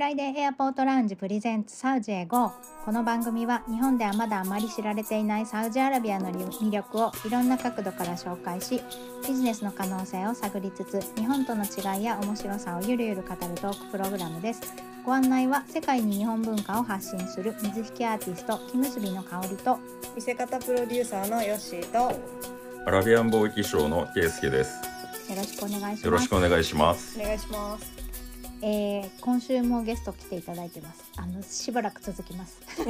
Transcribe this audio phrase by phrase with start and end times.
[0.00, 2.52] フライデーエアポートラウンジプレゼンツサウジへ GO
[2.86, 8.80] この番組は日本ではまだあまり知られていないサウジアラビアの魅力をいろんな角度から紹介し
[9.28, 14.62] ビジネスの可能性を探りつつ日本との違いや面白さをゆるゆる語るトークプログラムです
[15.04, 19.78] ご案内は世界に日本文化を発信する水引アーティスト木結びの香りと
[20.16, 22.18] 見せ方プロデューサーのヨッシーと
[22.86, 24.72] アラビアン貿易商のケイスケです。
[25.30, 27.20] よろしくお願いしますよろしくお願いします。
[27.20, 27.99] お願いします。
[28.62, 31.04] えー今週もゲスト来ていただいてます。
[31.16, 32.60] あのしばらく続きます。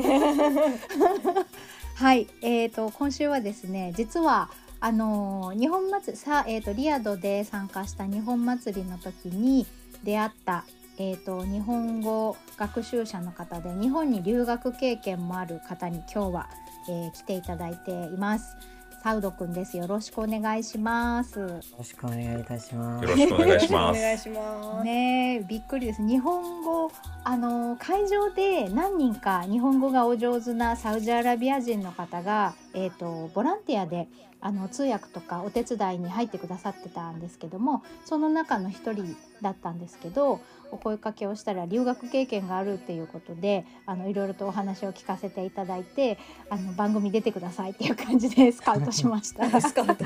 [1.94, 9.66] はい、えっ、と今週はですね、実はあのー日本祭りさえっ、とリアドで参加した日本祭りの時に
[10.02, 10.64] 出会った
[10.98, 16.48] えっ、と日本語学習者の方で日本に留学経験もある方に今日は、
[16.88, 18.56] えー来ていただいています。
[19.02, 19.78] サウドくんです。
[19.78, 21.40] よろしくお願いします。
[21.40, 21.46] よ
[21.78, 23.04] ろしくお願いいたします。
[23.04, 23.98] よろしくお願いします。
[23.98, 24.84] お願いします。
[24.84, 26.92] ねえびっくりです日本語
[27.24, 34.06] あの会場で何人か日本語がお上手なサウジアラビア人の方が、えー、とボランティアで
[34.42, 40.40] あの通訳とかお手伝いに入ってくださってたんですけどもその中の一人だったんですけど
[40.72, 46.18] お声かけをしたら留学経験があるっていうことであのいろいろとお話を聞かせていただいて
[46.48, 49.48] あの番組出てくださいっていう感じで スカウトしました。
[49.60, 50.04] スカウト。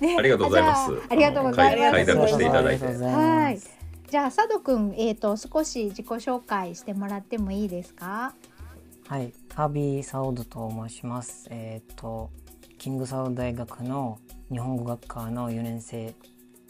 [0.00, 1.92] ねありがとうございますじゃあありがとうございます。
[1.92, 3.58] 快諾していただいてはい。
[4.08, 8.34] じゃあ佐渡くん、えー、と少し自己紹介してもらってもいいですか？
[9.08, 11.46] はい、カービーサウドと申します。
[11.50, 12.30] えっ、と、
[12.78, 14.18] キングサウド大学の
[14.50, 16.14] 日本語学科の4年生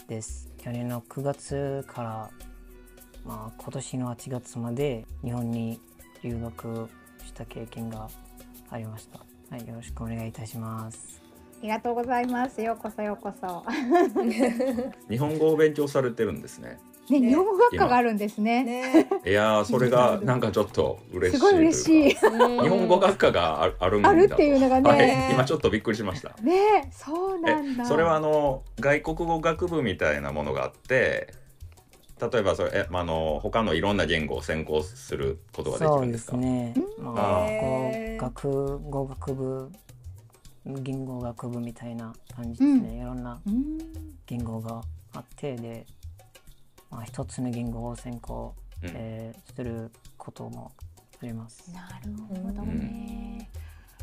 [0.09, 0.51] です。
[0.67, 2.31] 去年の9月から、
[3.25, 5.81] まあ、今年の8月まで日本に
[6.25, 6.89] 留学
[7.25, 8.09] した経験が
[8.71, 9.21] ありました。
[9.49, 11.23] はい、よろしくお願いいたします。
[11.61, 12.61] ありがとうございます。
[12.61, 13.65] ようこそようこそ。
[15.09, 16.81] 日本語を勉強されてるんですね。
[17.11, 18.65] ね、ね日本語学科があるんですね。
[18.65, 19.09] ね。
[19.25, 22.15] いやー、それがなんかちょっと嬉しいすごい嬉しい。
[22.15, 22.19] 日
[22.69, 24.17] 本語学科がああるんだと。
[24.17, 24.91] あるっていうのがね。
[24.91, 26.31] はい、今ちょっとびっくりしました。
[26.43, 27.85] ね、そうなんだ。
[27.85, 31.35] え、それはあの外国語学部みたいなものがあって。
[32.19, 36.33] 例えばそれえ、まあ、あの他のいろんな言語を専攻することができそうでるんですか？
[36.33, 36.75] すね。
[36.99, 37.13] ま
[37.45, 39.73] あ、へーこう学語学部、
[40.65, 42.97] 言語学部みたいな感じですね。
[42.97, 43.79] いろんなうん。
[44.25, 44.81] 言語が
[45.13, 45.85] あってで、
[46.91, 50.73] まあ、一つの言語を専攻、うんえーすることも
[51.23, 51.71] あります。
[51.73, 52.13] なる
[52.45, 53.49] ほどね。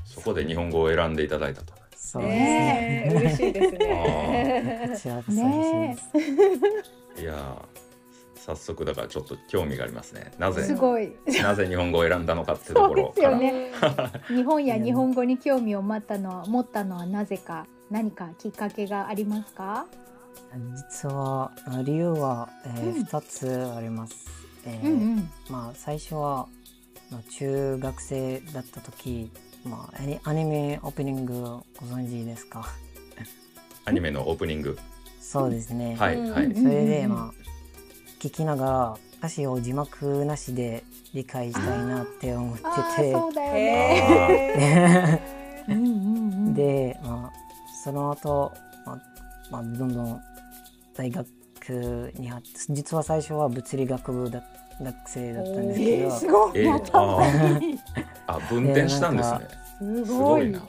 [0.05, 1.73] そこで日本語を選んでいただいたと。
[1.95, 3.13] そうですね。
[3.15, 4.89] 嬉しいですね。
[4.91, 7.21] こちらこそ嬉しいです。
[7.21, 10.33] いやー早速だからちょっと興味がありますね。
[10.39, 11.13] なぜすごい。
[11.41, 13.71] なぜ日本語を選んだのかっていうところね
[14.27, 19.85] 日本や日本語に興味を持ったのは持ったのはなぜか何かきっかけがありますか？
[20.75, 24.25] 実はあ理由は、えーうん2つあります。
[24.65, 25.29] えーうんうん。
[25.49, 26.47] まあ、最初は、
[27.11, 29.29] まあ、中学生だった時、
[29.65, 32.65] まあ、アニメオープニングをご存知ですか？
[33.85, 34.77] アニメのオープニング？
[35.19, 35.93] そうですね。
[35.93, 36.45] うんはいはい。
[36.45, 37.43] うんそれで、まあ、
[38.19, 40.83] 聞きながら歌詞を字幕なしで
[41.13, 42.63] 理解したいなって思って
[42.97, 43.13] て。
[46.53, 47.37] で、まあ、
[47.83, 48.51] その後、
[48.85, 49.12] まあ
[49.51, 50.21] まあ、どんどん
[50.95, 54.43] 大学に入って実は最初は物理学部だ
[54.81, 56.51] 学生だったんですけど、えー、すごい。
[56.55, 56.99] えーやった
[58.25, 59.39] あ分店したんですね。
[59.79, 60.49] すすごい。
[60.49, 60.63] な。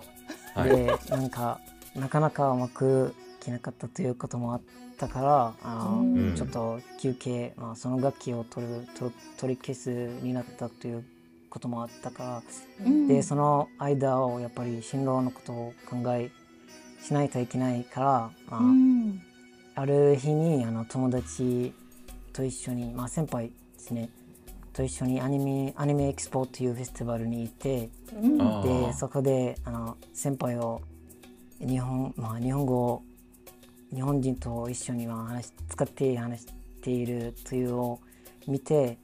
[0.54, 0.70] はい。
[0.70, 1.60] でなんか
[1.94, 4.60] なかなかうまくいけなかったということもあっ
[4.98, 9.90] たからあの、うんちょっと休憩、まあ、その楽器を取ると取り消す
[10.22, 11.04] になったという
[11.50, 12.42] こともあったか
[12.80, 16.30] ら、うんでその間をやっぱり進路のことを考え
[17.04, 18.06] しないといけないから、
[18.48, 19.22] まあうん。
[19.76, 21.72] ある日にあの友達
[22.32, 24.08] と一緒に、まあ、先輩ですね
[24.72, 30.80] と一緒にアニメアニメエキスポというフェスティバルに行ってうんでそこであの先輩を
[31.60, 33.02] 日本,、まあ、日本語を
[33.92, 36.46] 日本人と一緒にまあ話し使って話し
[36.82, 38.00] ているというのを
[38.46, 38.98] 見て、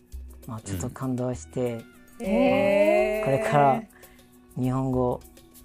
[0.46, 1.82] まあ、ちょっと感動して、
[2.20, 3.22] へえ。
[3.24, 3.82] これから
[4.58, 5.20] 日本語、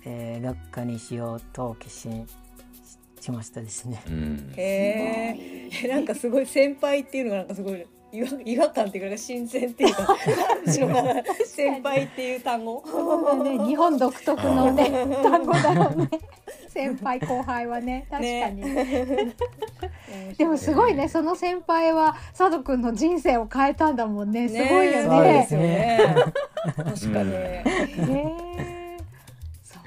[0.05, 4.01] えー学科にしようと決心ししましたですね。
[4.07, 4.53] うん。
[4.55, 5.87] へえ。
[5.87, 10.15] なんかすごい先輩っていうのがなんかすごい違和違和感っていうか新鮮っていうか
[11.45, 12.83] 先輩っていう単語。
[13.43, 14.89] ね、日本独特のね
[15.23, 16.09] 単語だろうね。
[16.69, 18.61] 先輩後輩はね確かに、
[20.37, 25.53] でもすごいねその先輩は佐渡くんの人生を変えたんだもんねすごいよそうでねす。
[25.55, 26.15] よね。
[26.77, 27.33] 確かに。
[27.33, 28.74] へ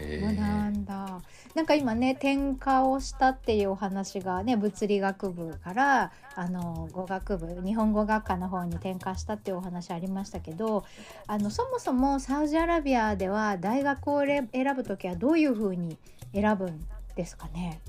[0.08, 1.20] えそうなんだ。
[1.54, 10.84] なんか今ね転科をしたっていうお話がね物理学部からあの語学部日本語学科の方に転科したっていうお話ありましたけど
[11.26, 15.96] あのそもそもサウジアラビアでは大学を選ぶ時はどういうふうに
[16.32, 17.80] 選ぶんですかね？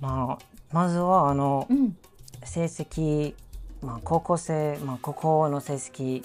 [0.00, 1.96] まあまずはあのうん、
[2.44, 3.34] 成績、
[3.82, 6.24] まあ、高校生、まあ、高校の成績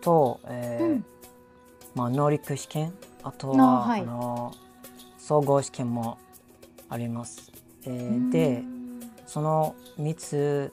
[0.00, 1.04] と、えーうん
[1.94, 2.92] まあ、能力試験
[3.22, 4.54] あとあは、はいあの
[5.18, 6.18] 総合試験も
[6.88, 7.52] あります。
[7.84, 8.64] えーで
[9.26, 10.72] その3つ、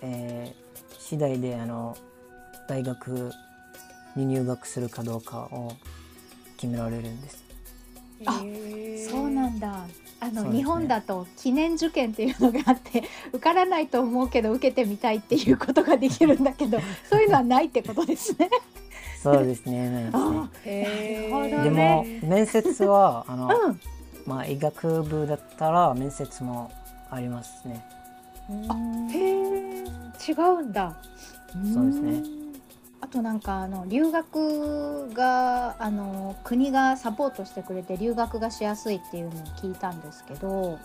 [0.00, 0.62] えー
[0.98, 1.96] 次第であの
[2.68, 3.32] 大学
[4.16, 5.72] に入学するかどうかを
[6.56, 7.44] 決められるんです。
[8.24, 8.40] あ
[9.10, 9.84] そうなんだ。
[10.20, 13.02] あの、ね日本だと記念受験っていうのがあって
[13.34, 16.78] 受からないと思うけど受けてみたいっていうことができるんだけど
[17.10, 18.48] そういうのはないってことですね。
[19.22, 19.88] そうですね。
[19.90, 20.18] ないです
[20.66, 23.80] ねでも面接は あの、うん、
[24.26, 26.70] まあ医学部だったら面接も
[27.10, 27.84] ありますね。
[28.50, 29.84] うんへえ
[30.28, 30.96] 違うんだ。
[31.72, 32.24] そうですねん。
[33.00, 40.78] あとなんかあの留学があの国がサポートしてくれて留学がしやすいっていうのを聞いたんですけど、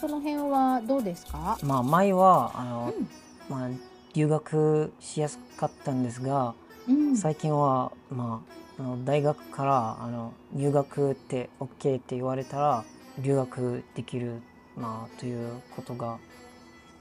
[0.00, 1.58] その辺はどうですか？
[1.62, 3.08] まあ前はあの、うん
[3.48, 3.68] まあ
[4.14, 6.54] 留学しやすかったんですが、
[6.88, 8.42] うん、最近はま
[8.78, 12.84] ああの大学からあの入学って OK って言われたら
[13.18, 14.40] 留学できる
[14.76, 16.18] まあということが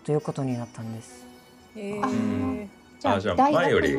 [0.06, 1.26] ということになったんです。
[1.76, 2.68] へあー
[3.00, 3.98] じゃああじゃあ大学前より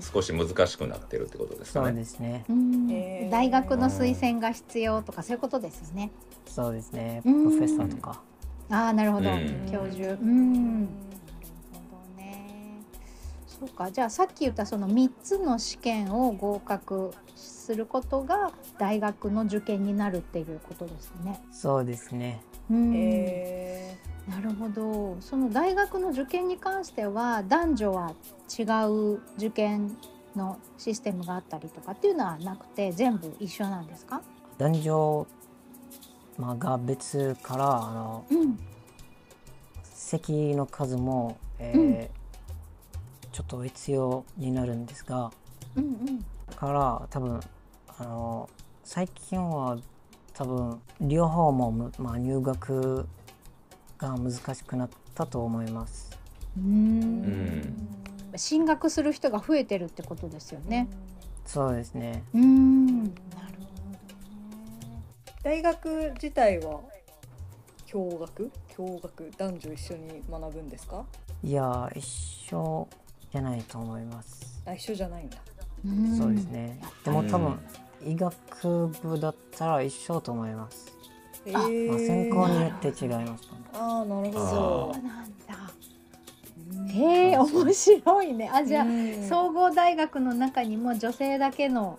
[0.00, 1.98] 少し難しくなってるってことですそうかね。
[1.98, 2.44] ですね。
[2.48, 6.10] うんへー大学の推薦が必要とかそういうことですよね。
[6.46, 7.22] そうですね。
[7.24, 8.20] うんプロフェッサーとか。
[8.70, 10.12] ああなるほど、うん教授。
[10.12, 10.88] うん。
[13.60, 13.90] そうか。
[13.92, 21.40] じゃあさっき言ったその3つの試験を合格することが大学の受験になるっていうことですね。
[21.52, 22.42] そうですね。
[22.70, 22.92] うん。
[22.94, 23.98] へ
[24.28, 25.16] なるほど。
[25.20, 28.14] その大学の受験に関しては男女は
[28.58, 29.94] 違う受験
[30.34, 34.22] のシステムがあったりとかっていうのはなくて全部一緒なんですか？
[34.56, 35.26] 男女
[36.38, 38.58] まあが別からあのうん。
[39.92, 41.84] 席の数も、えーう
[42.16, 42.19] ん
[43.40, 45.32] ちょっと必要になるんですが
[45.74, 47.40] うんうんだから多分
[47.98, 48.50] あの
[48.84, 49.78] 最近は
[50.34, 53.06] 多分両方もむ、まあ、入学
[53.96, 56.10] が難しくなったと思います。
[56.58, 57.20] ううん
[57.62, 57.88] ん
[58.36, 60.88] 進学する人が増えてるってことですよね。
[61.46, 62.22] そうですね。
[62.34, 63.98] うんなるほどね。
[65.42, 66.80] 大学自体は
[67.90, 68.50] 共学？
[68.76, 69.30] 共学？
[69.36, 71.04] 男女一緒に学ぶんですか？
[71.42, 72.88] いや一緒
[73.32, 74.62] じゃないと思います。
[74.66, 75.38] あ一緒じゃないんだ
[75.88, 76.80] んそうですね。
[77.04, 77.58] でも多分
[78.04, 80.92] 医学部だったら一緒と思います。
[81.46, 85.54] へまあ、ー専攻によって違います、ああなるほそどうなんだ。
[86.92, 88.50] へえ面白いね。
[88.52, 91.98] あじゃあうん総合大学の中にも女性だけの、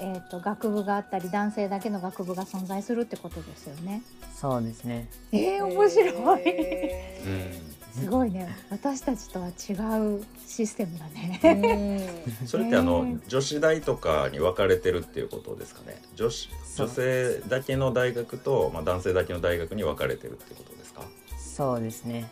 [0.00, 4.02] えー、と学部があったり男性だけの学部が存在するってことですよね。
[4.34, 5.08] そうですね。
[5.32, 6.42] えー、面白い。
[6.44, 8.48] へうんすごいね。
[8.70, 12.24] 私たちとは違うシステムだね。
[12.46, 16.00] それってあの女子大とかに分かれてるっていうことですかね。
[16.14, 21.02] 女子女性だけの大学とまあ男性だけの大学に分かれてるってことですか？
[21.38, 22.30] そうですね。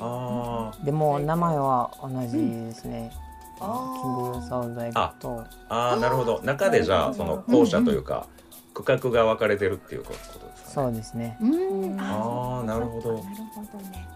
[0.00, 3.10] あでも名前は同じですね。
[3.62, 6.40] あキングサウ大学とあああなるほど。
[6.42, 8.26] 中でじゃあその校舎というか
[8.72, 10.44] 区画が分かれてるっていうことですかね。
[10.72, 11.36] そうですね。
[11.40, 14.08] うん、あーなるほどなるほどね。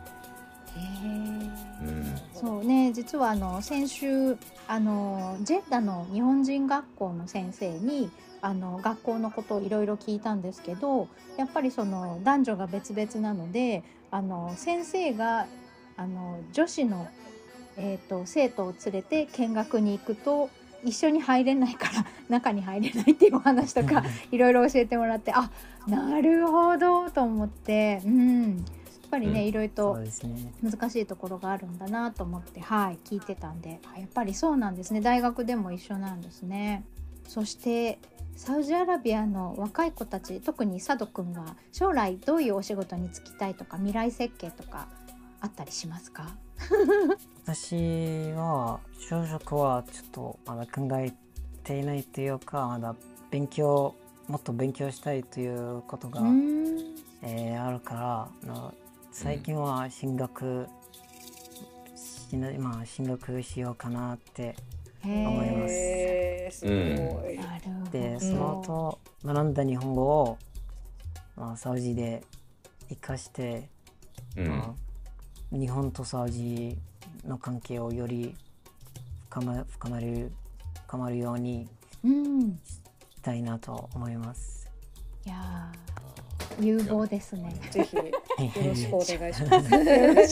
[2.35, 15.47] そうね実はあの先週あのジェッダの日本人学校の先生にあの学校のことをいろいろ聞いたんですけどやっぱりその男女が別々なのであの先生が
[15.97, 17.09] あの女子の、
[17.77, 20.51] えー、と生徒を連れて見学に行くと
[20.85, 25.51] 一緒に入れないから 中に入れないっていうお話とか いろいろ教えてもらってあ
[25.87, 28.65] なるほどと思って、うん、
[29.15, 29.47] ぱりね、うん。
[29.47, 29.99] いろいろと。
[30.63, 33.81] 難しいところがあるんだなと思ってはい聞いてたんで。
[33.95, 35.01] あやっぱりそうなんですね。
[35.01, 36.85] 大学でも一緒なんですね。
[37.27, 37.99] そして
[38.37, 44.89] サウジアラビアの若い子たち特に佐渡くんは将来どういうお仕事に就きたいとか未来設計とか
[45.41, 46.37] あったりしますか？
[47.47, 47.77] 私
[48.33, 51.13] は就職はちょっとまだ考え
[51.63, 52.95] ていないというかまだ
[53.31, 53.95] 勉強
[54.29, 56.79] もっと勉強したいということが、うん。
[57.23, 57.95] えーあるか
[58.47, 58.69] ら
[59.15, 60.67] 最近は進学
[61.95, 64.57] しなまあ進学しようかなって
[65.05, 65.69] へ思いま
[66.51, 66.59] す。
[66.59, 66.67] す
[67.93, 70.39] でその後学んだ日本語を
[71.37, 72.23] まあ、サウジで
[72.89, 73.69] 生かして、
[74.37, 74.49] うん。
[74.49, 74.75] ま
[75.55, 76.77] あ、日本とサウジ
[77.25, 78.35] の関係をより
[79.31, 80.33] 深ま深まる
[80.87, 81.69] 深まるように
[82.05, 82.59] うん。
[82.65, 82.81] し
[83.23, 84.69] たいなと思います。
[85.25, 86.04] いやー
[86.61, 87.55] 有望ですね。
[87.71, 88.05] ぜひ よ
[88.69, 89.75] ろしくお願いします。
[89.75, 90.27] よろ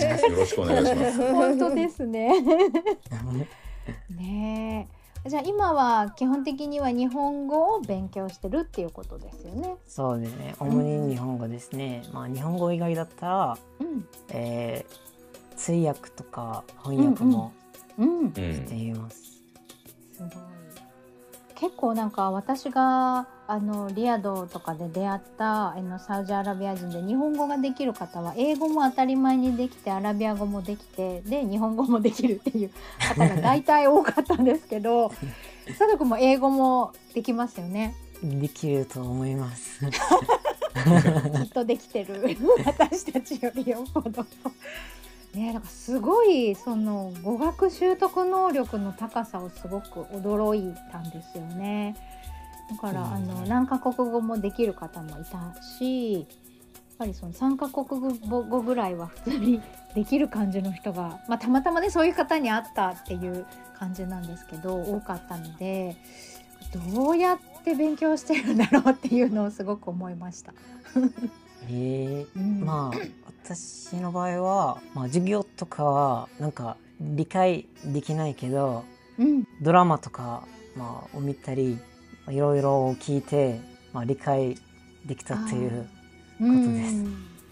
[0.47, 1.33] しくお願いします。
[1.33, 2.33] 本当ですね。
[4.17, 4.89] ね
[5.25, 5.29] え。
[5.29, 9.77] じゃあ今は基本的には日本語を勉強してるっていうことですよね。
[9.87, 10.55] そうですね。
[10.59, 12.03] 主に日本語ですね。
[12.13, 14.07] まあ日本語以外だったら、うん。
[14.31, 15.13] えー
[15.55, 17.53] 通訳とか翻訳も
[17.97, 18.19] うん。
[18.21, 18.33] うん。
[18.35, 19.23] しています。
[20.13, 20.31] すごい。
[21.55, 35.11] 結構なんか私があのリヤドとかで出会ったあのサウジアラビア人で日本語ができる方は英語も当たり前にできてアラビア語もできてで日本語もできるっていう方が大体多かったんですけど
[35.67, 39.81] 佐藤君も英語もできますよねできると思います。
[39.85, 44.25] きっとできてる私たちよりよっぽど。
[45.35, 51.97] ね、なんかすごいその語学習得能力の高さをすごく驚いたんですよね。
[52.73, 56.25] だから、うんあの何カ国語もできる方もいたしやっ
[56.99, 59.61] ぱりその3カ国語ぐらいは普通に
[59.95, 63.47] できる感じの人が、まあ、たまたまねそういう方に会ったっていう
[63.79, 65.97] 感じなんですけど多かったので
[66.95, 70.55] どうやって勉強してるんだろうっていうのをすごく思いました。
[71.69, 71.71] え。
[71.71, 72.65] ー うん。
[72.65, 72.99] まあ
[73.45, 78.85] 私の場合は、まあ、授業とかはなんか理解できないけど
[79.19, 79.45] うん。
[79.61, 80.45] ドラマとか、
[80.77, 81.92] まあ、を見たりまあ
[82.29, 83.61] いろいろ聞いて、
[83.93, 84.57] まあ、理解
[85.07, 85.89] できたっていう
[86.39, 87.05] とです。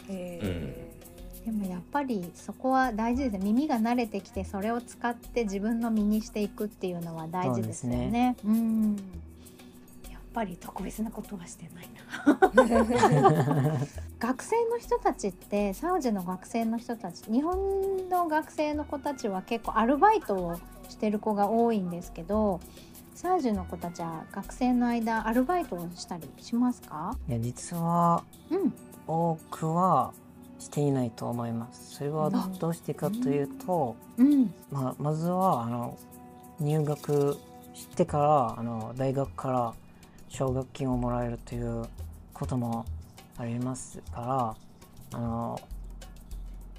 [0.08, 0.90] え
[1.44, 3.32] でもやっぱりそこは大事です。
[3.32, 8.36] ね耳が慣れてきてそれを使って自分の身にしていくっていうのは大事ですよね。
[8.44, 8.96] うん。
[10.10, 13.80] やっぱり特別なことはしてないな。
[14.20, 22.60] 学生の人たちってサウジの学生の人たち日本の学生の子たちは結構アルバイトをしてる子が多いんですけど
[23.14, 27.16] サウジの子たちは学生の間アルバイトをしたりしますか？
[27.28, 28.72] いや実はうん
[29.06, 30.12] 多くは
[30.58, 31.96] していないと思います。
[31.96, 34.54] それはあどうしてかというと、うん。
[34.70, 35.98] まあ、まずはあの
[36.60, 37.36] 入学
[37.74, 39.74] してからあの大学から
[40.28, 41.86] 奨学金をもらえるという
[42.32, 42.84] ことも
[43.36, 44.56] ありますか
[45.12, 45.60] らあの、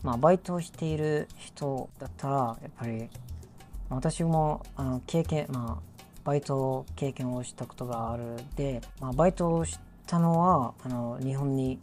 [0.03, 3.09] まあ、バイトをしている人だったらやっぱり
[3.89, 5.90] まあ私もあの経験、まあ、
[6.23, 8.37] バイト経験をしたことがある。
[8.55, 11.79] で、まあ、バイトをしたのはあの日本に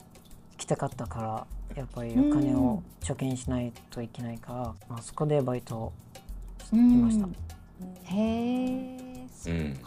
[0.56, 5.92] 来たかったからやっぱりお金を貯金しないといけないから、まあ、そこでバイトを
[6.60, 7.28] してきました。
[8.04, 9.74] へえ、そううん。
[9.74, 9.82] なる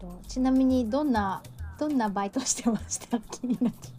[0.00, 0.18] ほど。
[0.26, 1.42] ちなみにどんな
[1.78, 3.18] どんなバイトしてました？
[3.18, 3.92] 気になっち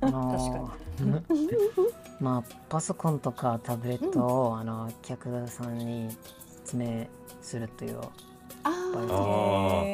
[0.00, 0.70] あの
[2.20, 6.08] まあパソコンとかタブレットを、あの客さんに
[6.66, 7.06] 説明
[7.40, 8.00] するという。
[8.00, 8.10] あ
[8.64, 8.70] あ、
[9.80, 9.88] あへ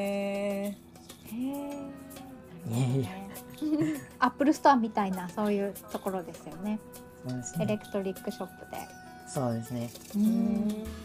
[0.67, 0.75] へ
[2.71, 3.07] え。
[4.19, 6.79] アップルストアみたいなそういうところですよね。
[7.29, 8.79] そうですね electric shop で。
[9.29, 10.19] そうですねう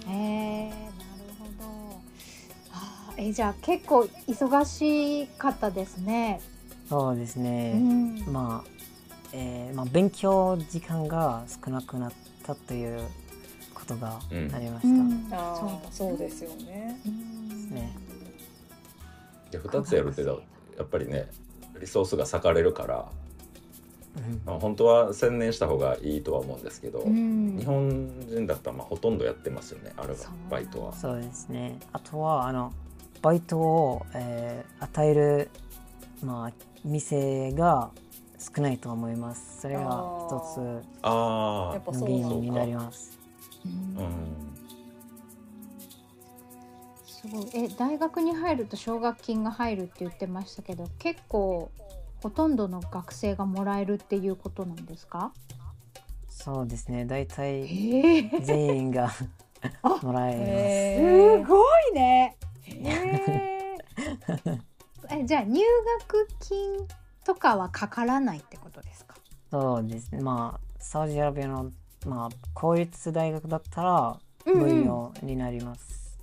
[0.09, 0.81] え、なる
[1.39, 2.01] ほど。
[2.73, 6.39] あーえじゃあ結構忙しかったですね。
[6.89, 8.19] そうですうね、ん。
[8.31, 8.69] まあ、
[9.33, 12.11] えーまあ勉強時間が少なくなっ
[12.43, 13.01] たという
[13.87, 14.53] ことがうん。
[14.53, 15.27] ありました、うん。
[15.31, 15.69] あそう。
[15.69, 16.99] あそうですよね。
[17.05, 17.69] うん。
[17.71, 17.97] ね。
[19.51, 21.29] で2つやるってだやっぱりね
[21.79, 23.09] リソースが割かれるから、
[24.17, 24.41] うん。
[24.45, 27.57] まあ、本当は専念した方がいいとは思うんですけど、うん。
[27.57, 27.89] 日本
[28.27, 30.93] 人だったらまあほとんどやってますよねアルそうバイトは。
[30.93, 31.21] そう。
[31.21, 31.79] ですね。
[31.93, 32.73] あとはあの
[33.21, 35.49] バイトを、えー与える、
[36.23, 36.53] まあ、
[36.85, 37.89] 店が
[38.37, 39.61] 少ないと思います。
[39.61, 43.17] それが一つの原因になります
[43.97, 44.05] うん。
[44.05, 44.37] うん
[47.05, 47.49] すごい。
[47.53, 51.71] え大学に入ると奨学金が入るって言ってましたけど結構
[52.21, 55.31] ほとんどの学生がもらえるっていうことなんですか？
[56.29, 57.05] そうですね。
[57.05, 59.09] 大え体ー、全員が
[59.81, 61.47] あもらえへす。
[61.47, 62.35] ごいね。
[62.67, 64.61] えー。
[65.09, 65.61] えじゃあ入
[66.09, 66.87] 学金
[67.25, 69.15] とかはかからないってことですか？
[69.15, 70.21] ますそうですね。
[70.21, 71.71] まあサウジアラビアの、
[72.07, 74.59] まあ、公立大学だったらうんうん。
[74.79, 76.17] 無料になります、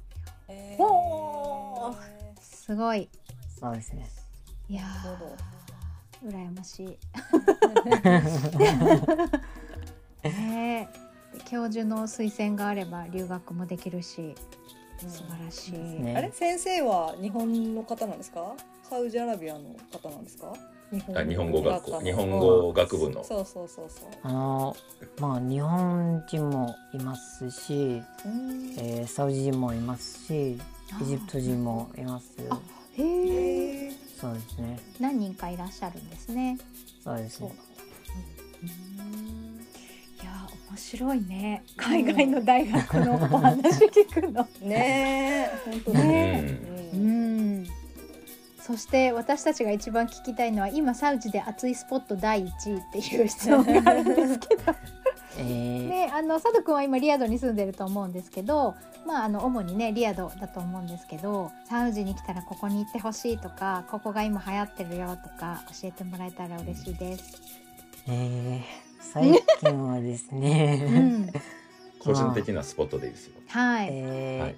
[0.48, 1.94] えほー。
[2.40, 3.08] すごい。
[3.60, 4.08] そうですね。
[4.68, 4.82] いや
[6.24, 6.86] 羨ましい。
[10.24, 11.04] ねえ。
[11.44, 14.34] 教授の推薦があれば留学もできるし
[14.98, 16.14] 素晴らしい、ね。
[16.16, 18.54] あれ先生は日本の方なんですか？
[18.88, 20.54] サウジアラビアの方なんですか？
[20.92, 22.00] 日あ日本語学校。
[22.00, 23.24] 日本語学部の。
[23.24, 24.08] そうそうそうそう。
[24.22, 24.76] あの
[25.18, 28.74] まあ日本人もいますし、うん。
[28.78, 30.58] えーサウジ人もいますし
[31.00, 32.26] エジプト人もいます。
[32.50, 32.58] あ
[32.96, 34.78] へえそうですね。
[35.00, 36.58] 何人かいらっしゃるんですね。
[37.02, 37.52] そうですね。
[40.22, 40.30] いや
[40.70, 41.62] 面白いね。
[41.76, 44.46] 海外の大学のお話聞くの。
[44.62, 45.50] ね。
[45.66, 46.58] え本当だね。
[46.92, 47.23] ううんん
[48.66, 54.62] そして私たちが一番聞きたいのは今サウジで熱いスポット第一位っていう質問があるんですけど。
[55.36, 55.88] えー。
[55.88, 58.74] ね、あの佐藤君は今リヤドに住んでると思うんですけど、
[59.06, 67.42] まあ、あの主にねリヤドだと思うんですけどサウジに来たらここに行ってほしいとかここが今流行ってるよとか教えてもらえたら嬉しいです。
[68.08, 71.30] えー最近はですうね、ん、
[72.00, 73.34] 個人的なスポットでいいですよ。
[73.48, 74.56] はい、えーはい。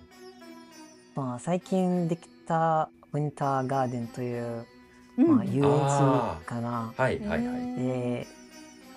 [1.17, 4.67] まあ、最近できたウィンターガーデンという、
[5.19, 5.37] うん。
[5.37, 6.93] まあ、遊園あ地かな。
[6.97, 7.75] はいはいはい。
[7.77, 8.27] で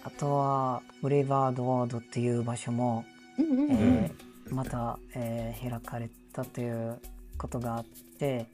[0.04, 3.06] あとはブレイバードワードっていう場所も、
[3.38, 7.00] うんうんえーまた、えー開かれたという
[7.38, 7.86] ことがあっ
[8.18, 8.48] て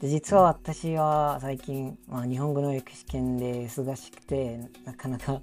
[0.00, 5.42] で実は私は最近、まあ、日本語の歴史研で忙しくてなかなか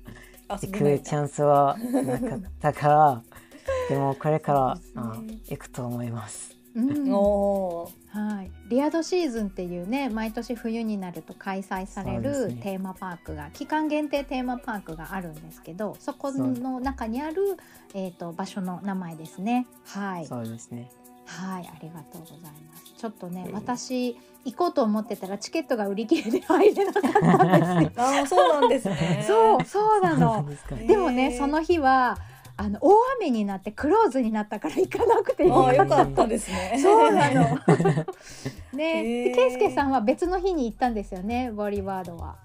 [0.62, 3.22] 遊行くチャンスはなかったから
[3.90, 5.40] でもこれから、そうですね。
[5.46, 6.58] あ行くと思います。
[6.76, 7.14] うん。
[7.14, 17.58] おーはい、リアドシーズンっていうね毎年冬になると開催されるテーマパークが、期間限定テーマパークがあるんですけどそこの中にある、
[17.94, 19.66] えー、と場所の名前ですね。
[19.86, 20.92] はい、そうですね。
[21.26, 22.94] はい、ありがとうございます。
[22.98, 28.04] ちょっとね、うん私行こうと思ってたらチケットが売り切れで入れなかったんですよ。
[28.04, 30.46] ああそうなんですね そう、そうなの。
[30.70, 30.88] で。
[30.88, 32.18] でもね、その日は
[32.62, 37.42] あの大雨になってクローズになったから行かなくていいああよかかったですねそうなの。
[37.42, 37.56] へ
[38.78, 42.36] ね、ーで、ケイスケさんは別の日に行ったんですよね、ボリワードは。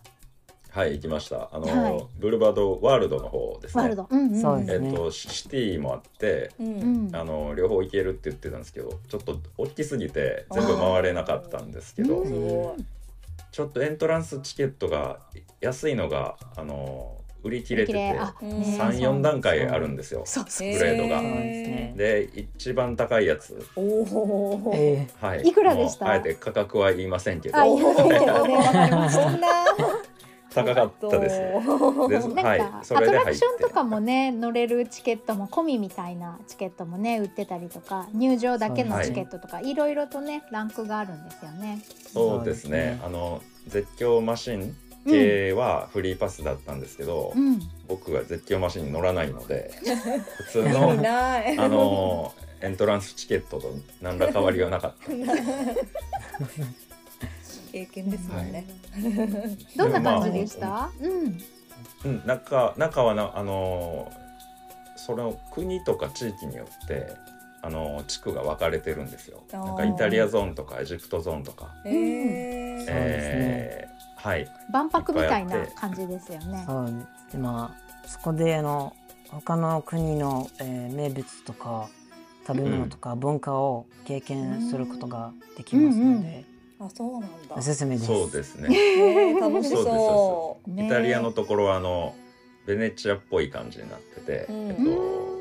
[0.70, 1.50] はい行きました。
[1.52, 3.82] あの、はいブルバードワールドの方ですね。
[3.82, 4.06] ワールド。
[4.08, 4.40] うんうん。
[4.40, 6.50] そうですねえっとシシティもあって。
[6.58, 7.16] ううんん。
[7.16, 12.84] あの両方行けるって言ってたんですけどちょっと大きすぎて全部回れなかったんですけどうんすごい
[13.52, 15.20] ちょっとエントランスチケットが
[15.62, 18.60] 安いのがあの売り切れてて綺麗あうん。
[18.60, 20.24] ね34段階あるんですよ。
[20.58, 21.22] グレードが。
[21.96, 23.66] で一番高いやつ、
[25.20, 26.10] はい、いくらでした？
[26.10, 27.56] あえて価格は言いませんけど。
[27.56, 29.64] そんな
[30.54, 31.38] 高かったです。
[31.38, 31.52] ね。
[32.08, 32.60] でなんか、はい。
[32.60, 41.82] アそれでトラクションとかもね乗れるチケットも込みみたいなチケットもね売ってたりとか入場だけのチケットとか、い、ろいろとねランクがあるんですよね。
[42.10, 42.98] そうですね。
[43.04, 44.74] あの絶叫マシン
[45.06, 49.70] 系はフリーパスだったんですけど、うん、僕は絶叫マシンに乗らないので
[50.46, 55.10] 普通のあのエントランスチケットと何ら変わりはなかった。
[57.72, 58.64] 経験ですもんね、
[59.76, 60.90] どんな感じでした？
[60.98, 61.38] うん、
[62.04, 64.10] うん、中中はなあの
[64.96, 67.06] その国とか地域によって
[67.60, 69.42] あの地区が分かれてるんですよ。
[69.52, 72.94] なんかイタリアゾーンとかエジプトゾーンとか、へえそうですね。
[72.94, 73.85] えー
[74.26, 74.48] はい。
[74.72, 76.64] 万博みたいな感じですよね。
[76.66, 78.92] そうでまあそこであの
[79.30, 81.88] 他の国の、えー名物とか
[82.46, 86.44] 食べ物とか文化を経験することができますので、
[86.80, 87.54] あそうなんだ。
[87.56, 88.06] おすすめです。
[88.06, 88.68] そうですね。
[89.40, 89.84] 楽しそう。
[89.84, 90.86] ですそね。
[90.86, 92.14] イタリアのところはあの
[92.66, 94.68] ベネチアっぽい感じになってて、うん。
[94.70, 95.36] えっと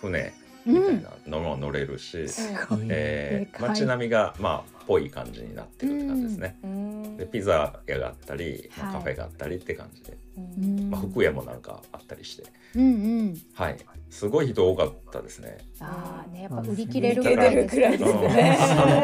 [0.00, 0.32] 船
[0.66, 0.94] みたい
[1.26, 2.26] なのも乗れるし、う
[2.68, 2.86] ごい。
[2.88, 6.58] えー街並みがまあぽい感じになってるって感じですね。
[6.64, 6.79] うん
[7.20, 10.90] でピザ屋があったり、まあはいカフェがあったりって感じで、うん。
[10.90, 12.86] まあ、服屋もなんかあったりして、うんう
[13.24, 13.42] ん。
[13.52, 13.76] はい、
[14.08, 15.58] すごい人多かったですね。
[15.80, 18.58] ああねやっぱうん売り切れるぐらいですね。
[18.58, 19.00] あ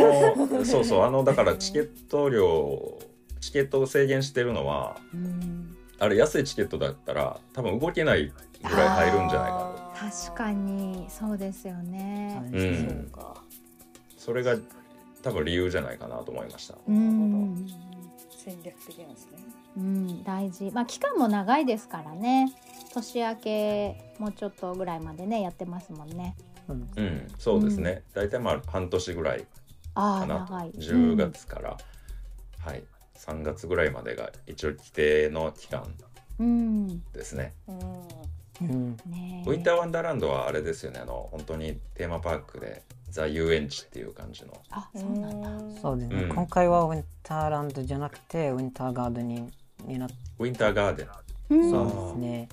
[0.48, 1.02] のそうそう。
[1.02, 2.98] あの だからチケット料
[3.40, 5.76] チケットを制限してるのはうん。
[5.98, 12.50] あれ安いチケットだったら多分動けないぐらい入るんじゃないかあー確かにそうですよね。
[12.50, 13.42] と、うん、そうか
[14.16, 14.56] それが
[15.22, 16.76] 多分理由じゃないかなと思いました。
[16.88, 17.66] うん。
[18.46, 19.38] 戦略的なんですね
[19.76, 20.70] うん、大事。
[20.72, 22.54] まあ期間も長いですからね。
[22.94, 26.34] 年明けもうちょっとぐらいまでねやってますもんね。
[26.68, 28.04] うんうん、そうですね。
[28.14, 29.44] 大体まあ半年ぐらい
[29.94, 30.52] ああかなと。
[30.54, 30.70] 長い。
[30.70, 31.76] 10月から、
[32.64, 32.84] はい、
[33.16, 35.82] 3月ぐらいまでが一応規定の期間
[36.38, 37.02] うん。
[37.12, 37.52] ですね。
[37.66, 38.25] うんうん
[38.64, 41.00] ねウィンターワンダーランドはあれですよね。
[41.00, 44.52] あの本当にテーマパークでザ遊園地っていう感じの。
[44.70, 45.42] あそうなん
[45.74, 45.80] だ。
[45.80, 49.52] そうですね、うん今回はウィンターランドじゃなくてウィンターガーデンに
[49.84, 51.08] になっウィンターガーデン。
[51.50, 52.48] うんそうですね。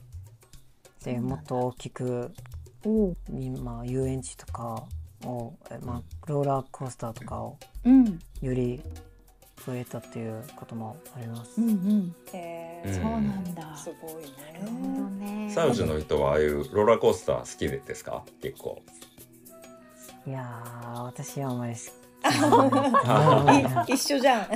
[1.04, 2.32] でもっと大きく、
[2.86, 4.86] おうみまあ、遊園地とか
[5.26, 8.20] を、えまあ、ローラーコースターとかをうん。
[8.42, 8.82] より
[9.66, 11.62] 増えたっていうこともあります。
[11.62, 12.90] うんうん、へー。
[12.90, 12.96] うん。
[12.96, 13.76] そうなんだ。
[13.78, 14.30] すごいね。
[14.60, 14.74] なるほ
[15.04, 15.50] どね。
[15.54, 18.24] サウジの人はああいうローラーコースター好きですか？
[18.42, 18.82] 結構。
[20.26, 21.80] いやー私はあまり好
[23.86, 24.48] き 一緒じゃん、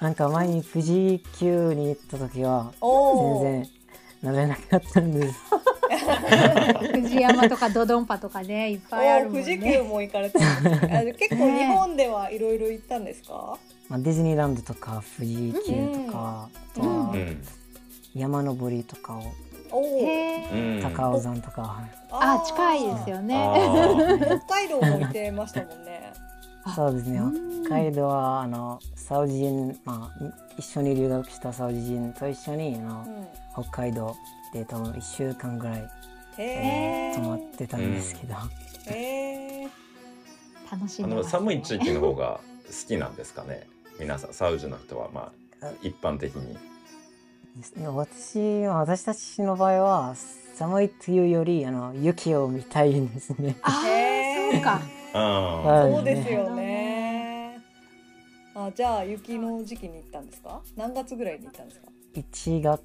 [0.00, 2.72] なんか前に富士急に行った時は
[3.42, 3.66] 全然
[4.22, 5.34] 乗れなかったんです。
[6.92, 9.78] 藤山とかドドンパとかねいっぱいあるもんお富士急ね。
[9.82, 17.42] も行かれた結構ね日本ではいろいろ行ったんですか、まあ、ディズニーランドとか富士急とか、あとはうん
[18.14, 19.22] 山登りとかを
[20.82, 23.36] 高尾山とか、あ近いですよあね。
[23.36, 24.26] ー。
[24.26, 26.12] 北海道も行ってましたもんね。
[26.64, 27.18] あ そうですね。
[27.18, 27.64] うん。
[27.64, 30.24] 北海道はあのサウジ人、まあ、
[30.58, 33.26] 一緒に留学したサウジ人と一緒にあのうん。
[33.52, 34.16] 北海道
[34.52, 35.88] で多分1週間ぐらい
[36.38, 38.34] へ泊まってたんですけど、
[38.88, 39.68] えへえ
[40.70, 41.30] 楽しあのんでますね。
[41.30, 43.66] 寒い地域の方が好きなんですかね？
[43.98, 45.32] 皆さんサウジの人はま
[45.62, 46.56] あ一般的に。
[47.84, 50.14] 私私たちの場合は
[50.54, 53.56] 寒いというよりあの雪を見たいんですね。
[53.62, 54.80] ああそうか。
[55.12, 55.92] あはい。
[55.94, 57.60] そうですよね。
[58.54, 60.60] あじゃあ雪の時期に行ったんですか？
[60.76, 61.88] 何月ぐらいに行ったんですか？
[62.14, 62.82] 1月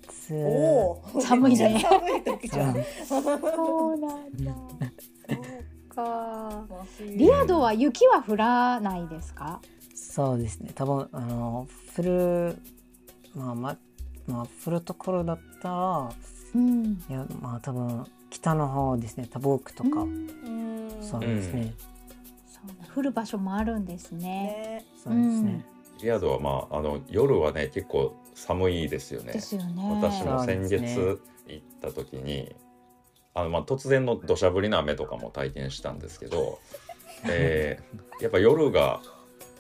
[1.22, 1.80] 寒いね。
[1.82, 2.76] 寒い時じゃん。
[3.08, 3.20] そ
[3.94, 3.98] う。
[3.98, 4.54] なんだ。
[4.54, 5.36] そ
[5.92, 6.66] うか。
[7.00, 9.62] リアドは雪は降らないですか？
[9.96, 10.72] そうですね。
[10.76, 12.58] 多分あの降る
[13.36, 13.78] まあま
[14.28, 16.10] まあ降るところだったら
[16.54, 16.86] うん。
[16.86, 19.28] いやまあ多分北の方ですね。
[19.30, 20.28] タボークとか、うん。
[21.02, 21.74] そうですね、
[22.48, 22.94] そうだ。
[22.94, 24.20] 降る場所もあるんですね。
[24.20, 24.86] ね。
[25.04, 25.66] そうですね、
[26.02, 29.34] リヤドはまああの夜はね結構寒いですよね。
[29.34, 29.82] ですよね。
[30.02, 32.54] 私も先月行った時に
[33.34, 36.60] あのまあ突然の土砂降りの雨とかも体験したんですけど、
[37.28, 39.02] えーやっぱ夜が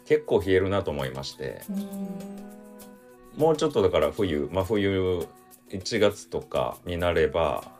[0.05, 1.61] 結構冷えるなと思いまして
[3.35, 5.27] もうちょっとだから冬真冬
[5.69, 7.73] 1月とかになれば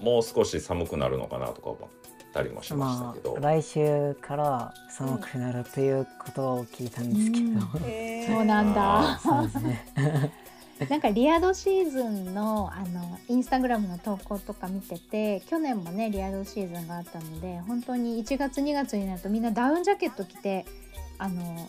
[0.00, 1.99] もう少し寒くなるのかなとか思っ
[2.32, 9.18] たりもしましたまけど、あ来週から寒くなるということを聞いたんですけど、へー そうなんだ。
[9.22, 10.32] そうですね。
[10.88, 20.64] なんかリアドシーズンのあのインスタグラムの投稿とか見てて去年もねリアドシーズンがあったので本当に1月2月になるとみんなダウンジャケット着て
[21.18, 21.68] あの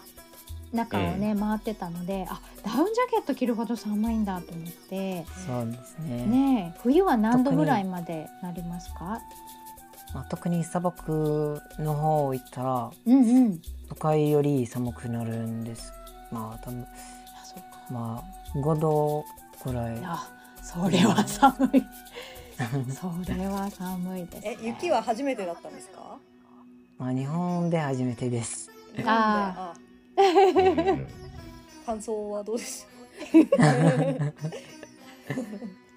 [0.71, 5.25] 中をね、回ってたのであダウンジャケット着るほど寒いんだと思って。
[5.45, 6.25] そうですね。
[6.25, 9.19] ねえ冬は何度ぐらいまでなりますか？
[10.13, 13.61] まあ、特に砂漠の方行ったらうんうん。
[13.89, 15.93] 都会より寒くなるんです。
[16.31, 16.85] まあ多分
[17.89, 19.23] まあ5度
[19.63, 19.99] くらい。
[20.03, 20.27] あ
[20.61, 21.83] それは寒い。
[22.93, 24.57] それは寒いです、ね。
[24.61, 26.17] え、雪は初めてだったんですか？
[26.97, 28.69] まあ日本で初めてです。
[29.05, 29.79] ああ
[31.85, 32.85] 感想はどうです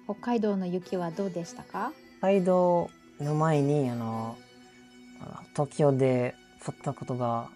[0.05, 1.91] 北海道の雪はどうでしたか？
[2.19, 2.89] 北海道
[3.21, 4.37] の前にあの
[5.53, 7.49] 東京で降ったことが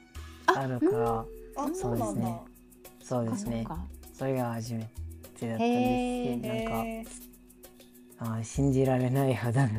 [0.47, 1.73] あるからうなん。
[1.73, 2.39] だそうですね。
[3.03, 3.67] そうですね。
[4.13, 4.89] それが初め
[5.39, 9.69] てだったんですけどなんかへーあ信じられない肌だ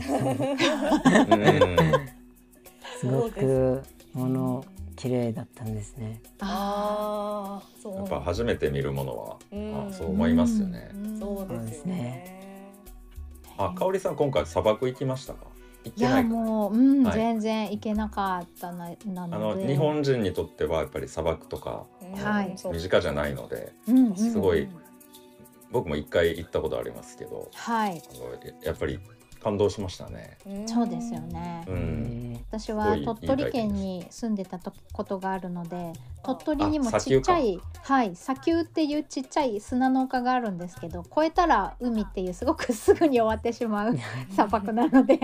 [2.99, 3.83] すごく
[4.15, 4.65] もの
[4.97, 6.21] 綺麗だったんですね。
[6.41, 7.97] あーそう。
[7.97, 9.89] やっぱ初めて見るものは、うん。
[9.89, 10.91] あそう思いますよね。
[10.93, 12.73] うでよそうですすねね。
[13.57, 15.47] あ、香織さん今回砂漠行きましたか？
[15.85, 16.29] 行っいやてないか。
[16.29, 17.15] もう、うんはい。
[17.15, 19.63] 全然行けなかったななあので。
[19.65, 22.55] の日本人にとってはやっぱり砂漠とかうんはい。
[22.73, 24.69] 身近じゃないので、うんうんすごい
[25.73, 28.03] 僕も一回行ったことありますけど、はい。
[28.13, 28.99] あのややっぱり
[29.43, 30.37] 感動しましたね。
[30.49, 30.69] ん。
[30.69, 32.35] そうですよね、うん。
[32.37, 43.97] え私は鳥取県に住んでたとことがあるので鳥取にもちっちゃいはい砂丘っていうちっちゃい砂の丘があるんですけど越えたら海っていうすごくすぐに終わってしまう
[44.31, 45.19] 砂漠なので、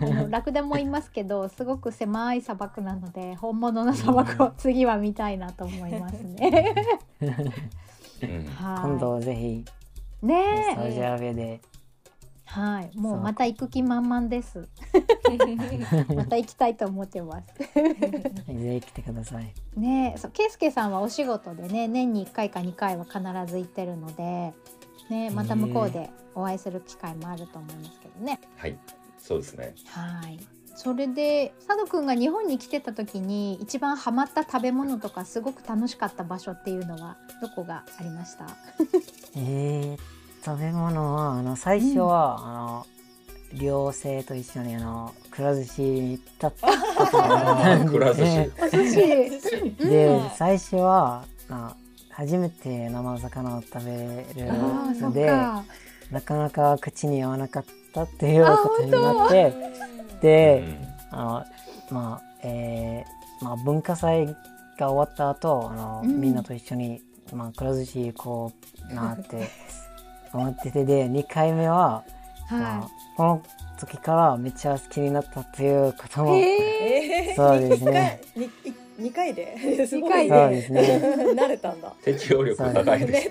[0.00, 0.30] うん。
[0.30, 6.74] ラクダもいますけどすごく狭い砂漠なので本物の砂漠を次は見たいなと思いますね。
[8.20, 9.64] 今度ぜひ
[10.22, 10.74] ねえ。
[10.74, 11.60] サウジアラビアで
[12.52, 14.68] はいもうまた行く気満々です。
[16.14, 17.46] また行きたいと思ってます。
[17.74, 19.52] ぜひ来てください。
[19.76, 23.18] ねえそうケイスケさんはお仕事でね年に1回か2回は必
[23.50, 24.52] ず行ってるので、
[25.08, 28.38] ね、また向こうでお会いする機会もあると思いますけどね。
[28.56, 28.76] はい、
[29.18, 29.74] そうですね。
[29.86, 30.38] はい
[30.74, 38.46] それで佐野くんが日本に来てた時に一番ハマった食べ物とかすごく楽しかった場所っていうのはどこがありました？
[39.36, 39.98] えー、
[40.44, 42.86] 食べ物はあの最初は、あの
[43.54, 46.56] 寮生と一緒にあのくら寿司に行ったこ
[47.10, 48.50] とがあるん くら寿司。
[48.70, 49.30] で
[49.78, 50.30] でうん。
[50.30, 51.74] 最初はあ
[52.10, 54.52] 初めて生魚を食べる
[55.00, 55.26] ので
[56.10, 59.54] なかなか口に合わなかったっていうことになって
[60.20, 60.78] で、
[61.10, 61.44] あ
[61.90, 64.26] のまあえーまあ、文化祭
[64.78, 66.20] が終わった後あの、うん。
[66.20, 67.02] みんなと一緒に、
[67.32, 68.52] まあ、くら寿司行こ
[68.90, 69.48] うなって
[70.38, 72.04] 思っててで2回目は、
[72.50, 73.42] まはあ、この
[73.78, 76.24] 時からめっちゃ好きになったっていうことい。
[76.24, 77.28] も、へえ。
[77.30, 78.20] えーそうですね。
[78.36, 78.50] にい
[78.98, 79.86] 二回で？
[79.86, 81.00] すごい二回そうですね
[81.32, 81.92] 慣れたんだ。
[82.04, 83.30] 適応力高いで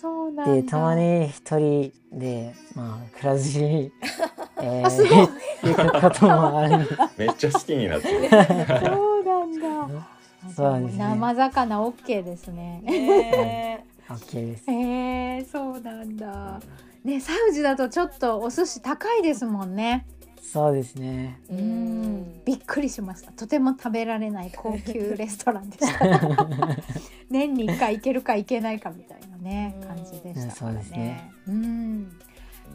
[0.00, 0.54] そうなんだ。
[0.54, 3.92] でたまに一人で、まあ、くら寿司に、
[4.62, 5.28] えあすごい
[5.64, 10.06] 行くこともあるめっちゃ好きになってるそうなんだ。
[10.54, 12.80] そうですね生魚オッケーですね。
[12.84, 14.70] ね OK です。
[14.70, 16.60] へえ、そうなんだ。
[17.04, 20.06] ね、サウジだとちょっとお寿司高いですもんね。
[20.42, 21.40] そうですね。
[21.50, 22.44] ううんん。
[22.44, 23.32] びっくりしました。
[23.32, 26.06] とても食べられない高級レストランでした。
[27.30, 31.32] 年に一回行けるか行けないかみたいなねうん感じでしたからそうですねね。
[31.48, 32.12] うん。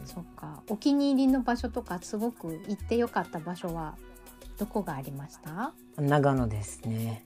[0.04, 0.62] そっか。
[0.68, 3.96] お気に入りの場所とかすごく行ってよかった場所は
[4.58, 5.72] どこがありました？
[5.98, 7.24] 長野ですね。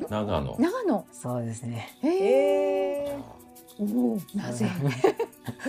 [0.00, 1.06] 長野長野？
[1.12, 1.88] そうですね。
[2.02, 3.06] へえ。
[3.08, 3.18] え
[3.78, 4.66] おお、なぜ？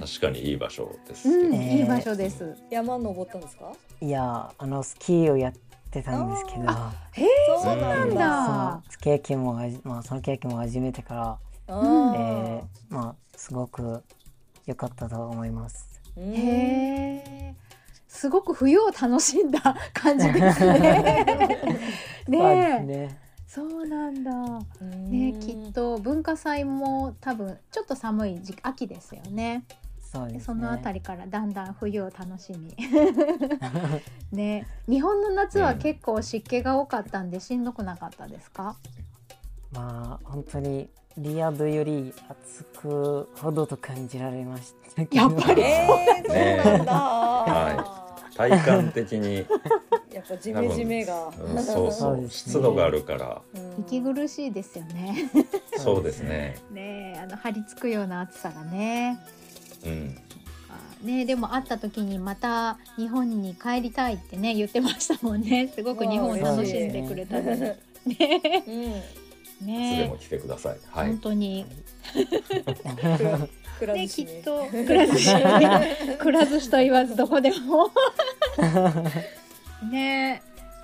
[0.00, 2.44] 確かにいい場所ですいい場所です。
[2.44, 3.72] ー、山登ったんですか？
[4.00, 5.52] いや、あのスキーをやっ
[5.90, 7.28] てたんですけど、へえ、
[7.62, 8.44] そうなんだだ。
[8.46, 14.02] その経験もはじ、まあ、その経験も初めてから、あえー、まあ、すごく
[14.66, 16.00] 良かったと思います。
[16.16, 17.54] ーへえ。
[18.08, 19.60] すごく冬を楽しんだ
[19.94, 21.24] 感じですね。
[22.28, 23.18] ね。
[23.52, 24.30] そうなんだ。
[24.80, 29.64] うんね、きっと文化祭も多分ちょっと寒い時期秋ですよね。
[30.00, 30.40] そうですね。
[30.40, 32.76] そのあたりからだんだん冬を楽しみ。
[34.30, 38.76] ね、日本の夏は結構湿気が多かったんでしんどくなかったですか？
[39.72, 45.02] まあ、本当にリアドより暑くほどと感じられました。
[45.16, 46.92] やっぱりえー、そうなんだ。
[46.92, 49.44] は体感的に
[50.12, 51.28] やっぱジメジメが。
[51.28, 55.30] うんそうそそう湿度があるからうん息苦しいですよね。
[55.78, 59.18] そうですねね、あの張り付くような暑さがね。
[59.84, 60.16] うん
[60.68, 65.72] あね、でも会った時にまた日本に帰りたいってね言ってましたもんね。
[65.74, 67.60] すごく日本を楽しんでくれたのに。
[67.60, 67.76] ね、
[68.66, 69.02] うん。
[69.60, 71.66] いつでねも、来てくださいはい本当に。
[73.94, 75.34] ね、きっとくら寿司、
[76.18, 77.90] くら寿司と言わずどこでも。
[79.88, 80.42] ね、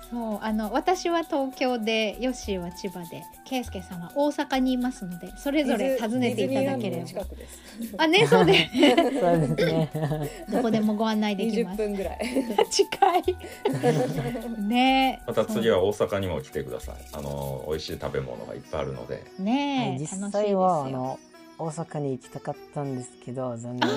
[0.09, 7.03] そうあの私は東京でヨッシーは千葉でケイスケさんは大阪にいますのでそれぞれ訪ねていただければ。
[7.03, 7.95] ディズニーランドの近くです。
[7.97, 8.69] あねそうで
[9.19, 9.89] そうですね。
[10.49, 11.77] どこでもご案内できます。
[11.77, 12.19] 分ぐらい。
[12.71, 14.61] 近い。
[14.61, 15.21] ね。
[15.27, 16.95] また次は大阪にも来てください。
[17.11, 19.23] あの美味しい食べ物がいっぱいあるので。
[19.39, 21.19] ね楽しいです際はあよの
[21.59, 23.89] 大阪に行きたかったんですけど残念。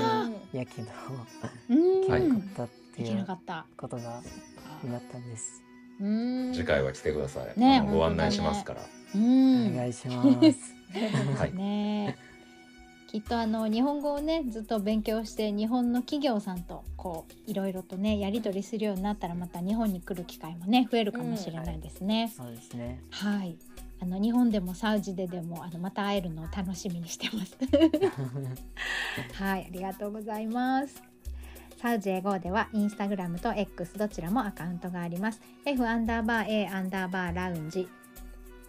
[0.60, 0.90] やけど
[1.68, 3.64] 行けなかったっていうなかった。
[3.76, 4.22] ことが
[4.88, 5.62] あったんです。
[6.00, 8.80] うん次回は来てください、ねご案内しますから、
[9.14, 10.28] うんお願いします。
[11.38, 12.30] はいねえ
[13.10, 22.32] きっとあの日本語をねずっと勉強して日本の企業さんとこういろいろとねやり取りするようになったらまた日本に来る機会もね増えるかもしれないですね。
[22.36, 23.02] そうですね。
[23.10, 23.56] はい
[24.02, 27.56] あの日本でもサウジででもあのまた会えるのを楽しみにしてます。
[29.42, 31.09] はい、ありがとうございます。
[31.80, 35.40] サウジ英語ではインスタグラムと X どちらもアカウントがあります。
[35.64, 37.88] F アンダーバー A アンダーバーラウンジ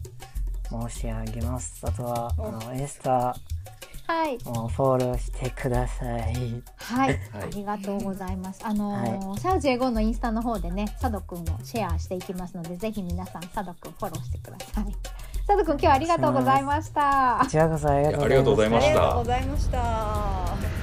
[0.89, 1.81] 申し上げます。
[1.83, 3.37] あとは、あの、インスタ
[4.11, 6.19] はいをフォローしてください。
[6.19, 6.33] はい、
[6.83, 8.61] はいありがとうございます。
[8.65, 14.97] あのーサウジエゴのインスタの方でね、佐渡くんをシェアしていきますので、ぜひ皆さん佐渡くんフォローしてください。
[15.47, 17.39] 佐渡くん今日はありがとうございました。
[17.41, 20.80] こちらこそありがとうございましたありがとうございました。